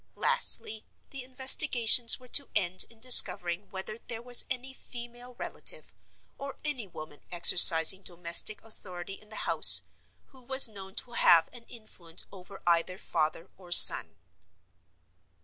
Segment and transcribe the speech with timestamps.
[0.15, 5.93] Lastly, the investigations were to end in discovering whether there was any female relative,
[6.39, 9.83] or any woman exercising domestic authority in the house,
[10.29, 14.15] who was known to have an influence over either father or son.